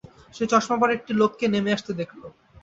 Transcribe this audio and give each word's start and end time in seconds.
সে 0.33 0.43
চশমা-পরা 0.51 0.93
একটি 0.93 1.11
লোককে 1.13 1.45
নেমে 1.47 1.75
আসতে 1.75 1.91
দেখল। 1.93 2.21